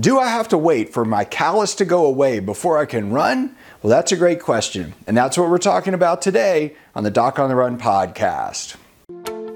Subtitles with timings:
[0.00, 3.54] Do I have to wait for my callus to go away before I can run?
[3.82, 4.94] Well, that's a great question.
[5.06, 8.76] And that's what we're talking about today on the Doc on the Run podcast.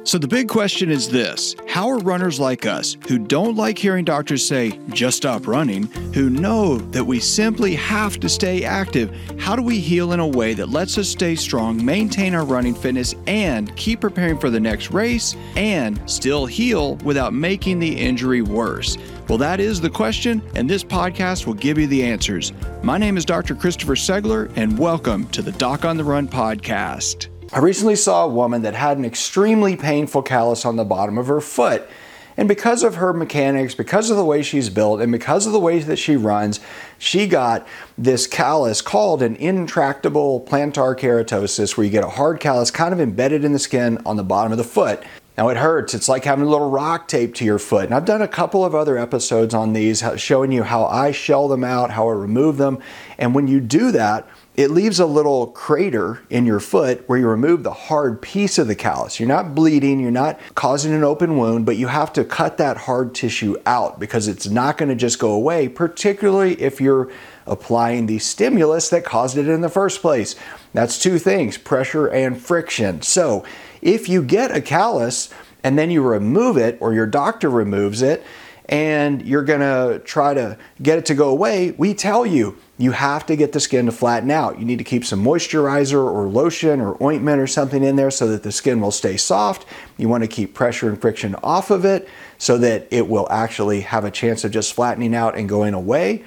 [0.07, 4.05] So, the big question is this How are runners like us, who don't like hearing
[4.05, 9.57] doctors say, just stop running, who know that we simply have to stay active, how
[9.57, 13.15] do we heal in a way that lets us stay strong, maintain our running fitness,
[13.27, 18.99] and keep preparing for the next race, and still heal without making the injury worse?
[19.27, 22.53] Well, that is the question, and this podcast will give you the answers.
[22.83, 23.55] My name is Dr.
[23.55, 27.29] Christopher Segler, and welcome to the Doc on the Run podcast.
[27.51, 31.29] I recently saw a woman that had an extremely painful callus on the bottom of
[31.29, 31.89] her foot.
[32.37, 35.61] And because of her mechanics, because of the way she's built, and because of the
[35.61, 36.61] way that she runs,
[36.99, 37.67] she got
[37.97, 43.01] this callus called an intractable plantar keratosis, where you get a hard callus kind of
[43.01, 45.03] embedded in the skin on the bottom of the foot.
[45.37, 45.95] Now it hurts.
[45.95, 47.87] It's like having a little rock taped to your foot.
[47.87, 51.49] And I've done a couple of other episodes on these showing you how I shell
[51.49, 52.79] them out, how I remove them.
[53.19, 57.27] And when you do that, it leaves a little crater in your foot where you
[57.27, 59.19] remove the hard piece of the callus.
[59.19, 62.77] You're not bleeding, you're not causing an open wound, but you have to cut that
[62.77, 67.11] hard tissue out because it's not going to just go away, particularly if you're
[67.47, 70.35] applying the stimulus that caused it in the first place.
[70.73, 73.03] That's two things pressure and friction.
[73.03, 73.45] So
[73.83, 75.31] if you get a callus
[75.63, 78.23] and then you remove it, or your doctor removes it,
[78.67, 83.25] and you're gonna try to get it to go away, we tell you you have
[83.27, 84.59] to get the skin to flatten out.
[84.59, 88.27] You need to keep some moisturizer or lotion or ointment or something in there so
[88.29, 89.67] that the skin will stay soft.
[89.97, 92.09] You want to keep pressure and friction off of it
[92.39, 96.25] so that it will actually have a chance of just flattening out and going away.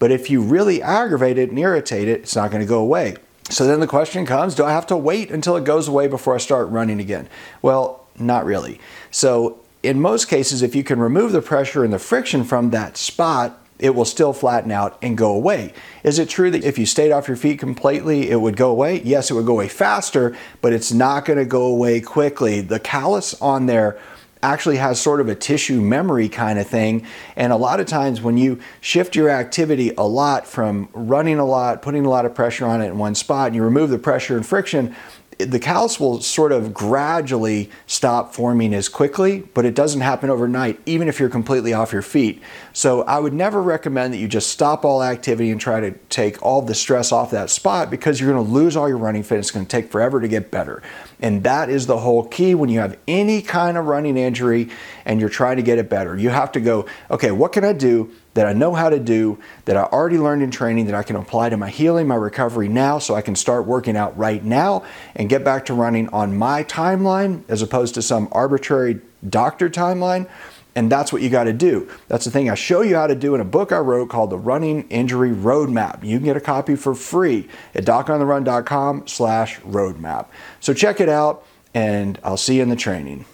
[0.00, 3.14] But if you really aggravate it and irritate it, it's not going to go away.
[3.50, 6.34] So then the question comes do I have to wait until it goes away before
[6.34, 7.28] I start running again?
[7.62, 8.80] Well, not really.
[9.12, 12.96] So in most cases, if you can remove the pressure and the friction from that
[12.96, 15.72] spot, it will still flatten out and go away.
[16.04, 19.00] Is it true that if you stayed off your feet completely, it would go away?
[19.02, 22.60] Yes, it would go away faster, but it's not going to go away quickly.
[22.60, 23.98] The callus on there
[24.42, 27.06] actually has sort of a tissue memory kind of thing.
[27.36, 31.44] And a lot of times when you shift your activity a lot from running a
[31.44, 33.98] lot, putting a lot of pressure on it in one spot, and you remove the
[33.98, 34.94] pressure and friction,
[35.44, 40.80] the callus will sort of gradually stop forming as quickly, but it doesn't happen overnight,
[40.86, 42.42] even if you're completely off your feet.
[42.72, 46.42] So I would never recommend that you just stop all activity and try to take
[46.42, 49.38] all the stress off that spot because you're going to lose all your running fit.
[49.38, 50.82] It's going to take forever to get better.
[51.20, 54.68] And that is the whole key when you have any kind of running injury
[55.04, 56.16] and you're trying to get it better.
[56.16, 59.38] You have to go, okay, what can I do that I know how to do,
[59.64, 62.68] that I already learned in training, that I can apply to my healing, my recovery
[62.68, 64.84] now, so I can start working out right now
[65.16, 70.28] and get back to running on my timeline as opposed to some arbitrary doctor timeline.
[70.76, 71.90] And that's what you got to do.
[72.06, 74.30] That's the thing I show you how to do in a book I wrote called
[74.30, 76.04] The Running Injury Roadmap.
[76.04, 80.26] You can get a copy for free at docontherun.com slash roadmap.
[80.60, 83.24] So check it out and I'll see you in the training.